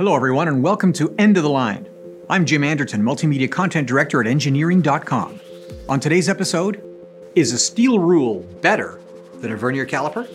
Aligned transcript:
Hello, 0.00 0.16
everyone, 0.16 0.48
and 0.48 0.62
welcome 0.62 0.94
to 0.94 1.14
End 1.18 1.36
of 1.36 1.42
the 1.42 1.50
Line. 1.50 1.86
I'm 2.30 2.46
Jim 2.46 2.64
Anderton, 2.64 3.02
Multimedia 3.02 3.50
Content 3.50 3.86
Director 3.86 4.18
at 4.22 4.26
Engineering.com. 4.26 5.38
On 5.90 6.00
today's 6.00 6.26
episode, 6.26 6.82
is 7.34 7.52
a 7.52 7.58
steel 7.58 7.98
rule 7.98 8.38
better 8.62 8.98
than 9.42 9.52
a 9.52 9.56
vernier 9.58 9.84
caliper? 9.84 10.26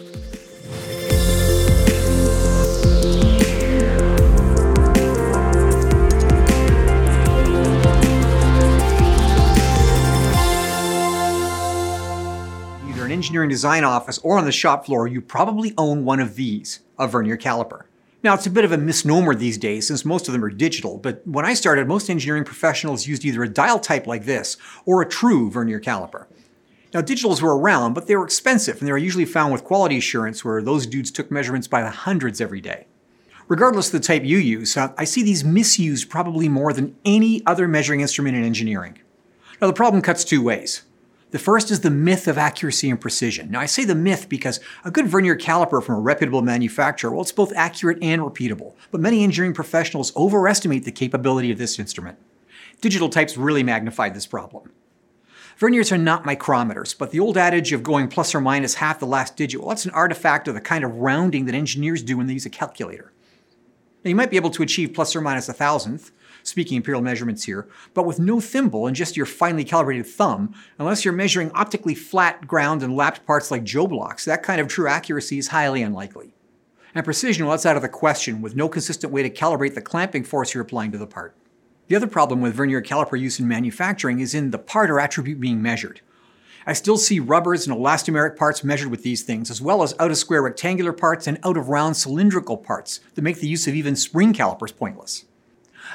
Either 12.88 13.05
an 13.05 13.11
engineering 13.11 13.50
design 13.50 13.84
office 13.84 14.20
or 14.20 14.38
on 14.38 14.45
the 14.45 14.52
shop 14.52 14.86
floor, 14.86 15.07
you 15.07 15.21
probably 15.21 15.73
own 15.75 16.05
one 16.05 16.20
of 16.20 16.36
these, 16.36 16.82
a 17.00 17.07
vernier 17.07 17.36
caliper. 17.36 17.86
Now, 18.26 18.34
it's 18.34 18.48
a 18.48 18.50
bit 18.50 18.66
of 18.66 18.71
a 18.71 18.78
misnomer 18.80 19.36
these 19.36 19.60
days 19.60 19.86
since 19.86 20.04
most 20.04 20.28
of 20.28 20.32
them 20.32 20.44
are 20.44 20.50
digital, 20.50 20.98
but 20.98 21.21
when 21.28 21.46
I 21.46 21.54
started, 21.54 21.88
most 21.88 22.10
engineering 22.10 22.43
professionals 22.43 23.06
used 23.06 23.24
either 23.24 23.43
a 23.43 23.47
dial 23.47 23.78
type 23.78 24.07
like 24.07 24.25
this 24.25 24.57
or 24.83 25.00
a 25.04 25.07
true 25.07 25.52
vernier 25.52 25.79
caliper. 25.79 26.25
Now, 26.92 27.02
digitals 27.02 27.43
were 27.43 27.56
around, 27.56 27.93
but 27.93 28.07
they 28.07 28.16
were 28.16 28.25
expensive 28.25 28.80
and 28.80 28.88
they 28.88 28.92
were 28.92 28.97
usually 28.97 29.25
found 29.25 29.54
with 29.54 29.64
quality 29.64 30.00
assurance 30.00 30.43
where 30.43 30.60
those 30.60 30.88
dudes 30.88 31.11
took 31.11 31.30
measurements 31.30 31.68
by 31.68 31.83
the 31.83 31.92
hundreds 31.92 32.42
every 32.42 32.61
day. 32.61 32.88
Regardless 33.47 33.94
of 33.94 34.02
the 34.02 34.08
type 34.08 34.23
you 34.23 34.39
use, 34.39 34.75
uh, 34.75 34.92
I 34.97 35.03
see 35.03 35.22
these 35.22 35.44
misused 35.44 36.09
probably 36.09 36.50
more 36.50 36.73
than 36.73 36.95
any 37.05 37.45
other 37.45 37.67
measuring 37.67 38.02
instrument 38.02 38.36
in 38.36 38.44
engineering. 38.44 38.97
Now, 39.61 39.67
the 39.67 39.73
problem 39.73 40.02
cuts 40.02 40.23
two 40.23 40.42
ways. 40.42 40.81
The 41.36 41.39
first 41.39 41.70
is 41.70 41.81
the 41.81 41.89
myth 41.89 42.30
of 42.30 42.38
accuracy 42.38 42.89
and 42.89 43.02
precision. 43.02 43.52
Now, 43.52 43.59
I 43.59 43.66
say 43.66 43.84
the 43.84 43.94
myth 43.94 44.30
because 44.30 44.62
a 44.86 44.89
good 44.89 45.06
vernier 45.06 45.36
caliper 45.36 45.84
from 45.84 45.95
a 45.95 46.00
reputable 46.00 46.42
manufacturer, 46.42 47.11
well, 47.11 47.23
it's 47.23 47.34
both 47.34 47.52
accurate 47.58 47.98
and 48.02 48.22
repeatable, 48.22 48.73
but 48.89 49.02
many 49.02 49.22
engineering 49.22 49.53
professionals 49.53 50.16
overestimate 50.16 50.86
the 50.86 50.94
capability 50.94 51.52
of 51.52 51.58
this 51.58 51.78
instrument. 51.78 52.17
Digital 52.80 53.09
types 53.09 53.36
really 53.36 53.64
magnified 53.64 54.14
this 54.14 54.25
problem. 54.25 54.72
Verniers 55.59 55.92
are 55.92 55.97
not 55.97 56.23
micrometers, 56.23 56.97
but 56.97 57.11
the 57.11 57.19
old 57.19 57.38
adage 57.38 57.73
of 57.73 57.83
going 57.83 58.08
plus 58.08 58.33
or 58.33 58.39
minus 58.39 58.75
half 58.75 59.02
the 59.02 59.05
last 59.05 59.36
digit, 59.36 59.59
well, 59.59 59.67
that's 59.67 59.83
an 59.83 59.92
artifact 59.92 60.47
of 60.47 60.53
the 60.53 60.61
kind 60.61 60.86
of 60.86 60.95
rounding 60.95 61.47
that 61.47 61.53
engineers 61.53 62.02
do 62.02 62.16
when 62.16 62.27
they 62.27 62.33
use 62.33 62.45
a 62.45 62.49
calculator. 62.49 63.11
Now, 64.05 64.08
you 64.09 64.16
might 64.16 64.31
be 64.31 64.38
able 64.38 64.52
to 64.52 64.64
achieve 64.64 64.94
plus 64.94 65.14
or 65.14 65.20
minus 65.20 65.49
a 65.49 65.53
thousandth, 65.53 66.11
speaking 66.44 66.78
imperial 66.78 67.02
measurements 67.02 67.44
here, 67.44 67.67
but 67.94 68.05
with 68.05 68.19
no 68.19 68.39
thimble 68.39 68.88
and 68.88 68.95
just 68.95 69.17
your 69.17 69.25
finely 69.25 69.64
calibrated 69.64 70.05
thumb, 70.05 70.53
unless 70.80 71.03
you're 71.03 71.14
measuring 71.14 71.52
optically 71.52 71.95
flat 71.95 72.47
ground 72.47 72.83
and 72.83 72.95
lapped 72.95 73.25
parts 73.25 73.52
like 73.52 73.64
Jo 73.64 73.88
blocks, 73.88 74.25
that 74.25 74.44
kind 74.44 74.61
of 74.61 74.67
true 74.67 74.88
accuracy 74.88 75.38
is 75.38 75.50
highly 75.50 75.81
unlikely. 75.81 76.33
And 76.94 77.03
precision, 77.03 77.45
well, 77.45 77.52
that's 77.52 77.66
out 77.66 77.75
of 77.75 77.81
the 77.81 77.89
question, 77.89 78.42
with 78.42 78.55
no 78.55 78.69
consistent 78.69 79.11
way 79.11 79.22
to 79.22 79.30
calibrate 79.30 79.75
the 79.75 79.81
clamping 79.81 80.23
force 80.23 80.53
you're 80.53 80.64
applying 80.64 80.94
to 80.94 80.97
the 80.97 81.05
part. 81.05 81.36
The 81.88 81.95
other 81.95 82.08
problem 82.08 82.42
with 82.42 82.55
vernier 82.55 82.81
caliper 82.81 83.20
use 83.20 83.39
in 83.39 83.47
manufacturing 83.47 84.20
is 84.20 84.33
in 84.33 84.52
the 84.52 84.58
part 84.58 84.89
or 84.89 84.99
attribute 84.99 85.39
being 85.39 85.61
measured. 85.61 86.02
I 86.66 86.73
still 86.73 86.97
see 86.97 87.20
rubbers 87.20 87.67
and 87.67 87.77
elastomeric 87.77 88.38
parts 88.38 88.64
measured 88.64 88.89
with 88.89 89.03
these 89.03 89.22
things, 89.22 89.52
as 89.52 89.61
well 89.61 89.83
as 89.83 89.94
out 89.99 90.09
of 90.09 90.17
square 90.17 90.42
rectangular 90.42 90.94
parts 90.94 91.27
and 91.27 91.38
out 91.44 91.58
of 91.58 91.70
round 91.70 91.95
cylindrical 91.95 92.58
parts 92.58 93.02
that 93.14 93.22
make 93.22 93.39
the 93.39 93.47
use 93.47 93.67
of 93.67 93.75
even 93.75 93.95
spring 93.95 94.33
calipers 94.33 94.72
pointless. 94.72 95.25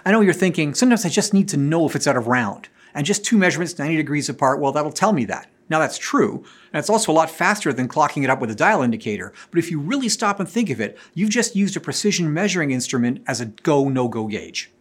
I 0.05 0.13
know 0.13 0.21
you're 0.21 0.33
thinking, 0.33 0.75
sometimes 0.75 1.05
I 1.05 1.09
just 1.09 1.35
need 1.35 1.49
to 1.51 1.57
know 1.57 1.87
if 1.87 1.97
it's 1.97 2.07
out 2.07 2.17
of 2.17 2.27
round. 2.27 2.69
And 2.95 3.07
just 3.07 3.25
two 3.25 3.39
measurements 3.39 3.79
90 3.79 3.97
degrees 3.97 4.29
apart, 4.29 4.61
well, 4.61 4.73
that'll 4.73 4.93
tell 4.93 5.13
me 5.13 5.25
that. 5.27 5.49
Now 5.69 5.79
that's 5.79 5.99
true, 5.99 6.45
and 6.73 6.81
it's 6.81 6.91
also 6.91 7.13
a 7.13 7.15
lot 7.15 7.31
faster 7.31 7.73
than 7.73 7.87
clocking 7.87 8.25
it 8.25 8.31
up 8.31 8.41
with 8.41 8.51
a 8.51 8.57
dial 8.57 8.83
indicator, 8.83 9.33
but 9.51 9.61
if 9.61 9.71
you 9.71 9.79
really 9.79 10.09
stop 10.09 10.41
and 10.41 10.49
think 10.49 10.69
of 10.69 10.81
it, 10.81 10.99
you've 11.15 11.31
just 11.31 11.55
used 11.55 11.77
a 11.77 11.81
precision 11.81 12.35
measuring 12.35 12.73
instrument 12.73 13.23
as 13.29 13.41
a 13.41 13.47
go 13.47 13.89
no 13.89 14.09
go 14.09 14.27
gauge. 14.27 14.73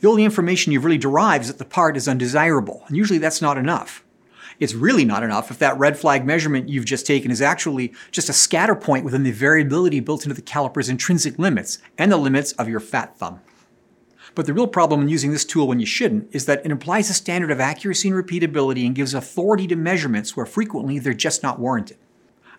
The 0.00 0.08
only 0.08 0.24
information 0.24 0.72
you've 0.72 0.86
really 0.86 0.96
derived 0.96 1.42
is 1.42 1.48
that 1.48 1.58
the 1.58 1.66
part 1.66 1.94
is 1.94 2.08
undesirable, 2.08 2.84
and 2.86 2.96
usually 2.96 3.18
that's 3.18 3.42
not 3.42 3.58
enough. 3.58 4.02
It's 4.58 4.72
really 4.72 5.04
not 5.04 5.22
enough 5.22 5.50
if 5.50 5.58
that 5.58 5.78
red 5.78 5.98
flag 5.98 6.24
measurement 6.24 6.70
you've 6.70 6.86
just 6.86 7.06
taken 7.06 7.30
is 7.30 7.42
actually 7.42 7.92
just 8.10 8.30
a 8.30 8.34
scatter 8.34 8.74
point 8.74 9.04
within 9.04 9.24
the 9.24 9.30
variability 9.32 10.00
built 10.00 10.24
into 10.24 10.34
the 10.34 10.42
caliper's 10.42 10.88
intrinsic 10.88 11.38
limits 11.38 11.78
and 11.98 12.10
the 12.10 12.16
limits 12.16 12.52
of 12.52 12.68
your 12.68 12.80
fat 12.80 13.16
thumb. 13.18 13.40
But 14.34 14.46
the 14.46 14.54
real 14.54 14.66
problem 14.66 15.02
in 15.02 15.08
using 15.08 15.32
this 15.32 15.44
tool 15.44 15.66
when 15.66 15.80
you 15.80 15.86
shouldn't 15.86 16.28
is 16.32 16.46
that 16.46 16.64
it 16.64 16.70
implies 16.70 17.10
a 17.10 17.14
standard 17.14 17.50
of 17.50 17.60
accuracy 17.60 18.08
and 18.08 18.16
repeatability 18.16 18.86
and 18.86 18.94
gives 18.94 19.14
authority 19.14 19.66
to 19.68 19.76
measurements 19.76 20.36
where 20.36 20.46
frequently 20.46 20.98
they're 20.98 21.14
just 21.14 21.42
not 21.42 21.58
warranted. 21.58 21.96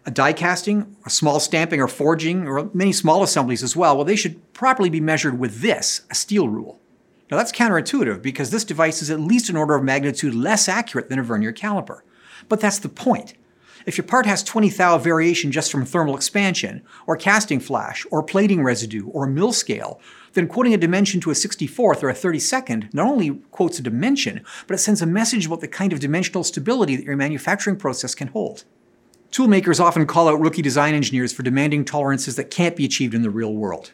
A 0.06 0.12
die 0.12 0.34
casting, 0.34 0.96
a 1.06 1.10
small 1.10 1.40
stamping 1.40 1.80
or 1.80 1.88
forging, 1.88 2.48
or 2.48 2.70
many 2.74 2.92
small 2.92 3.22
assemblies 3.22 3.62
as 3.62 3.76
well, 3.76 3.96
well, 3.96 4.06
they 4.06 4.16
should 4.16 4.52
properly 4.54 4.90
be 4.90 5.00
measured 5.00 5.40
with 5.40 5.62
this, 5.62 6.02
a 6.10 6.16
steel 6.16 6.50
rule. 6.50 6.80
Now 7.30 7.38
that's 7.38 7.52
counterintuitive 7.52 8.22
because 8.22 8.50
this 8.50 8.66
device 8.66 9.02
is 9.02 9.10
at 9.10 9.20
least 9.20 9.50
an 9.50 9.56
order 9.56 9.76
of 9.76 9.84
magnitude 9.84 10.36
less 10.36 10.68
accurate 10.68 11.10
than 11.10 11.20
a 11.20 11.24
vernier 11.24 11.54
caliper. 11.54 12.02
But 12.50 12.60
that's 12.60 12.80
the 12.80 12.90
point. 12.90 13.36
If 13.86 13.98
your 13.98 14.06
part 14.06 14.26
has 14.26 14.44
20 14.44 14.70
thou 14.70 14.98
variation 14.98 15.52
just 15.52 15.72
from 15.72 15.86
thermal 15.86 16.16
expansion, 16.16 16.84
or 17.08 17.16
casting 17.16 17.60
flash, 17.60 18.06
or 18.12 18.22
plating 18.22 18.64
residue, 18.64 19.08
or 19.08 19.26
mill 19.26 19.54
scale, 19.54 20.00
then 20.34 20.48
quoting 20.48 20.74
a 20.74 20.78
dimension 20.78 21.20
to 21.22 21.32
a 21.32 21.34
64th 21.34 22.04
or 22.04 22.10
a 22.10 22.14
32nd 22.14 22.94
not 22.94 23.08
only 23.08 23.42
quotes 23.52 23.80
a 23.80 23.84
dimension, 23.84 24.42
but 24.68 24.76
it 24.76 24.80
sends 24.80 25.02
a 25.02 25.06
message 25.06 25.46
about 25.46 25.62
the 25.62 25.68
kind 25.68 25.94
of 25.94 26.00
dimensional 26.00 26.44
stability 26.44 26.96
that 26.96 27.06
your 27.06 27.18
manufacturing 27.18 27.76
process 27.76 28.16
can 28.16 28.30
hold. 28.30 28.64
Toolmakers 29.32 29.80
often 29.80 30.06
call 30.06 30.28
out 30.28 30.40
rookie 30.40 30.62
design 30.62 30.94
engineers 30.94 31.32
for 31.32 31.44
demanding 31.44 31.86
tolerances 31.86 32.36
that 32.36 32.52
can't 32.52 32.76
be 32.76 32.86
achieved 32.86 33.14
in 33.14 33.22
the 33.22 33.30
real 33.30 33.54
world. 33.54 33.94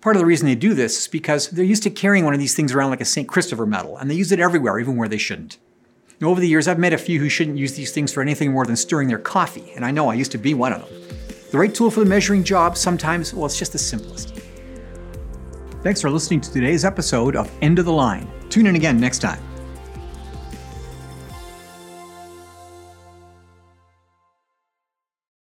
Part 0.00 0.16
of 0.16 0.20
the 0.20 0.26
reason 0.26 0.48
they 0.48 0.56
do 0.56 0.74
this 0.74 0.98
is 0.98 1.08
because 1.08 1.50
they're 1.50 1.64
used 1.64 1.84
to 1.84 1.90
carrying 1.90 2.24
one 2.24 2.34
of 2.34 2.40
these 2.40 2.56
things 2.56 2.72
around 2.72 2.90
like 2.90 3.00
a 3.00 3.04
St. 3.04 3.28
Christopher 3.28 3.66
medal, 3.66 3.96
and 3.96 4.10
they 4.10 4.16
use 4.16 4.32
it 4.32 4.40
everywhere, 4.40 4.80
even 4.80 4.96
where 4.96 5.08
they 5.08 5.18
shouldn't. 5.18 5.58
Over 6.20 6.40
the 6.40 6.48
years, 6.48 6.66
I've 6.68 6.78
met 6.78 6.92
a 6.92 6.98
few 6.98 7.20
who 7.20 7.28
shouldn't 7.28 7.58
use 7.58 7.74
these 7.74 7.92
things 7.92 8.12
for 8.12 8.20
anything 8.20 8.52
more 8.52 8.66
than 8.66 8.76
stirring 8.76 9.08
their 9.08 9.18
coffee, 9.18 9.72
and 9.74 9.84
I 9.84 9.92
know 9.92 10.08
I 10.08 10.14
used 10.14 10.32
to 10.32 10.38
be 10.38 10.54
one 10.54 10.72
of 10.72 10.80
them. 10.80 11.18
The 11.52 11.58
right 11.58 11.74
tool 11.74 11.90
for 11.90 12.00
the 12.00 12.06
measuring 12.06 12.42
job 12.42 12.76
sometimes, 12.76 13.32
well, 13.32 13.46
it's 13.46 13.58
just 13.58 13.72
the 13.72 13.78
simplest. 13.78 14.41
Thanks 15.82 16.00
for 16.00 16.10
listening 16.10 16.40
to 16.42 16.52
today's 16.52 16.84
episode 16.84 17.34
of 17.34 17.50
End 17.60 17.80
of 17.80 17.86
the 17.86 17.92
Line. 17.92 18.30
Tune 18.50 18.68
in 18.68 18.76
again 18.76 19.00
next 19.00 19.18
time. 19.18 19.42